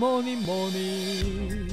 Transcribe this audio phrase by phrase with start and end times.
[0.00, 1.68] morning, morning.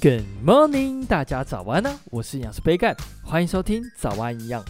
[0.00, 2.00] Good morning，大家早安呢！
[2.06, 4.64] 我是养生杯盖，欢迎收听早安营养。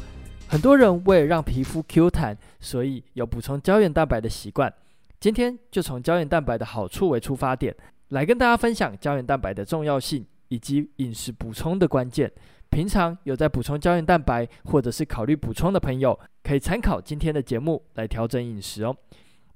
[0.49, 4.73] 很多人为了让皮肤 Q 弹，所以有补充胶原蛋白的习惯。
[5.21, 7.73] 今天就从胶原蛋白的好处为出发点，
[8.09, 12.33] 来跟大家分享胶原蛋白的重要性以及饮食补充的关键。
[12.69, 18.97] 平常有在补充胶原蛋白，或者是考虑补充的朋友，可以参考今天的节目来调整饮食哦。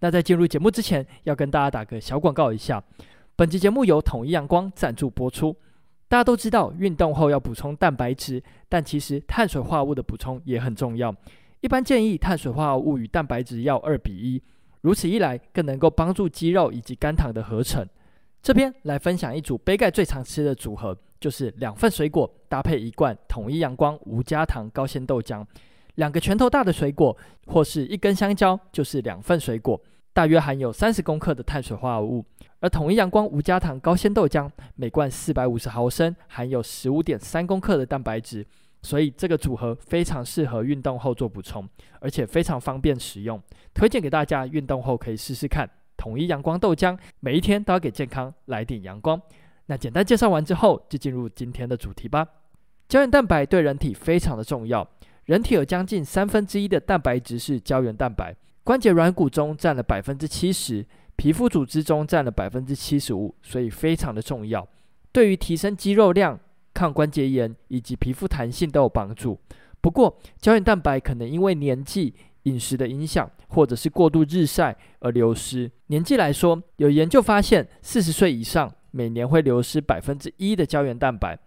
[0.03, 2.83] 那在进入节目之前，要跟大家打个小广告一下，
[3.37, 5.57] 本集节目由统一阳光赞助播出。
[6.09, 11.15] 大家都知道，运动后要补充蛋白质，但其实碳水化合物的补充也很重要。
[11.61, 14.43] 一般建议碳水化合物与蛋白质要二比一，
[14.81, 17.89] 如此一来更能够帮助肌肉以及肝糖的合成。
[18.43, 20.99] 这边来分享一组杯盖最常吃的组合。
[21.21, 25.47] 就是两份水果搭配一罐统一阳光无加糖高纤豆浆，
[25.97, 29.81] 两个拳头大的水果或是一根香蕉，就是两份水果，
[30.13, 32.25] 大约含有三十公克的碳水化合物。
[32.61, 38.47] 而统一阳光无加糖高纤豆浆每罐四百五十毫升，含有十五点三公克的蛋白质，
[38.83, 41.69] 所以这个组合非常适合运动后做补充，
[42.01, 43.43] 而且非常方便使用，
[43.75, 49.21] 推荐给大家运动后可以试试看统一阳光豆浆，每一天都要给健康来点阳光。
[49.67, 52.27] 那简单介绍完之后，就进入今天的主题吧。
[52.89, 54.87] 胶原蛋白对人体非常的重要，
[55.25, 58.35] 人体有将近三分之一的蛋白质是胶原蛋白，
[58.65, 60.85] 关节软骨中占了百分之七十，
[61.15, 64.67] 皮肤组织中占了百分之七十五，所以非常的重要，
[65.13, 66.39] 对于提升肌肉量、
[66.75, 69.39] 抗关节炎以及皮肤弹性都有帮助。
[69.81, 75.71] 不过，胶原蛋白可能因为年纪、饮食的影响，或者是过度日晒而流失。
[75.87, 81.39] 年纪来说，有研究发现，四十岁以上，每年会流失百分之一的胶原蛋白。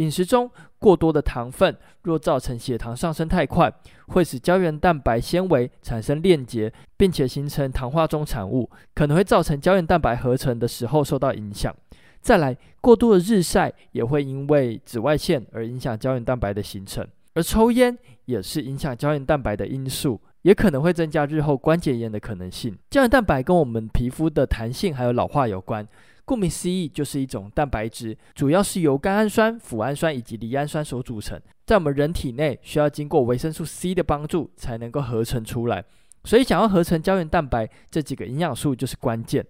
[0.00, 3.70] 饮食中过多的糖分，若造成血糖上升太快，
[4.08, 11.74] 会使胶原蛋白纤维产生链结，并且形成糖化终产物，可能会造成胶原蛋白合成的时候受到影响。
[12.22, 22.74] 再来，过度的日晒也会因为紫外线而影响胶原蛋白的形成，而抽烟也是影响胶原蛋白的因素，也可能会增加日后关节炎的可能性。
[22.88, 25.86] 胶原蛋白跟我们皮肤的弹性还有老化有关。
[26.30, 31.36] 顾名思义，就是一种蛋白质，主要是由甘氨酸、脯氨酸以及赖氨酸所组成。
[31.66, 35.84] 在我们人体内，需要经过维生素 C 的帮助，才能够合成出来。
[36.22, 39.44] 所以，想要合成胶原蛋白，这几个营养素就是关键。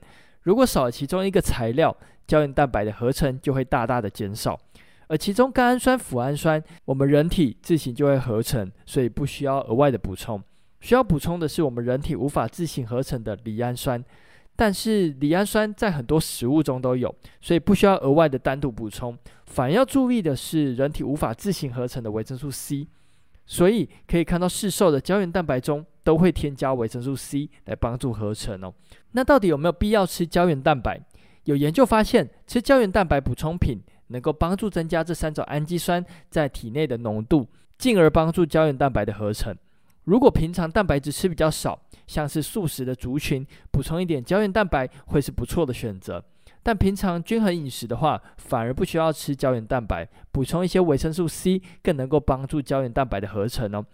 [0.45, 1.95] 如果少了其中一个材料，
[2.27, 4.59] 胶原蛋白的合成就会大大的减少。
[5.09, 10.43] 而其中甘氨酸、脯氨酸，我们人体自行就会合成，所以不需要额外的补充。
[10.81, 14.03] 需要补充的是我们人体无法自行合成的赖氨酸。
[14.57, 19.17] 但是赖氨酸在很多食物中都有，所以不需要额外的单独补充。
[19.47, 22.87] 反而要注意的是，人体无法自行合成的维生素 C。
[23.47, 28.73] 所以可以看到市售的胶原蛋白中都会添加维生素 C 来帮助合成哦。
[29.11, 31.01] 那到底有没有必要吃胶原蛋白？
[31.45, 39.57] 有研究发现，吃胶原蛋白补充品能够帮助增加这三种氨基酸在体内的浓度，进而帮助胶原蛋白的合成。
[40.11, 46.21] 如果平常蛋白质吃比较少，像是素食的族群，补充一点胶原蛋白会是不错的选择。
[46.65, 53.87] 但平常均衡饮食的话，反而不需要吃胶原蛋白，补充一些维生素 C 更能够帮助胶原蛋白的合成哦。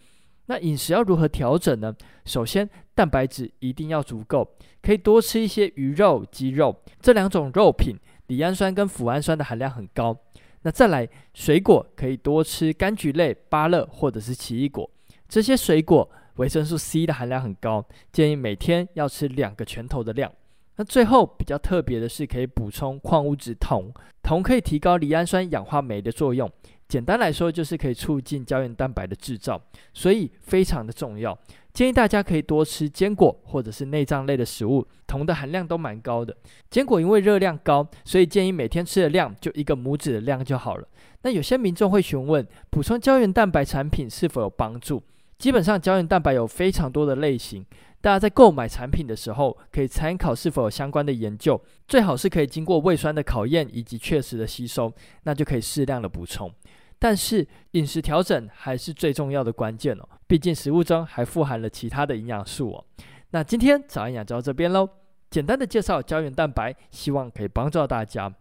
[0.46, 1.94] 那饮食要如何调整呢？
[2.24, 7.94] 首先，蛋白质一定要足够，可以多吃一些鱼肉、鸡肉这两种肉品，
[8.28, 10.16] 赖氨酸跟脯氨酸的含量很高。
[10.62, 14.90] 那再来，水果可以多吃柑橘类、芭乐或者是奇异果。
[15.28, 20.30] 这些水果维生素 C 的含量很高，建议每天要吃两个拳头的量。
[20.76, 23.90] 那最后比较特别的是，可以补充矿物质铜，
[24.22, 26.50] 铜可以提高赖氨酸氧化酶的作用。
[26.86, 29.60] 简单来说，就是可以促进胶原蛋白的制造，
[29.94, 31.36] 所以非常的重要。
[31.72, 36.36] 建议大家可以多吃坚果或者是内脏类的食物，铜的含量都蛮高的。
[36.70, 40.86] 坚果因为热量高，所以建议每天吃的量就一个拇指的量就好了。
[41.22, 45.02] 那有些民众会询问，补充胶原蛋白产品是否有帮助？
[45.38, 47.64] 基本上胶原蛋白有非常多的类型，
[48.00, 54.92] 大家在购买产品的时候可以参考是否有相关的研究，最好是可以经过胃酸的考验以及确实的吸收，
[55.24, 56.50] 那就可以适量的补充。
[56.98, 62.84] 但是饮食调整还是最重要的关键哦，毕竟食物中还富含了其他的营养素哦。
[63.30, 64.88] 那今天早安营养就到这边喽，
[65.28, 68.32] 简单的介绍胶原蛋白，希望可以帮助到大家。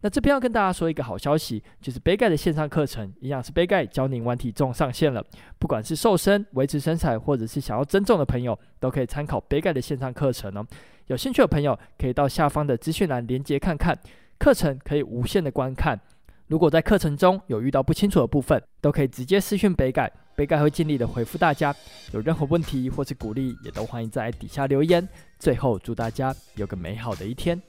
[0.00, 5.24] 那这边要跟大家说一个好消息，就是杯盖的线上课程营养师杯盖教您玩体重上线了。
[5.58, 10.66] 不管是瘦身、维持身材，或者是想要增重的朋友，都可以参考杯盖的线上课程哦。
[11.06, 13.98] 有兴趣的朋友可以到下方的资讯栏连接看看，
[14.38, 16.00] 课程可以无限的观看。
[16.46, 20.10] 如果在课程中有遇到不清楚的部分，都可以直接私讯杯盖。
[20.34, 21.74] 杯盖会尽力的回复大家。
[22.12, 25.06] 有任何问题或是鼓励，也都欢迎在底下留言。
[25.38, 27.60] 最后，祝大家有个美好的一天。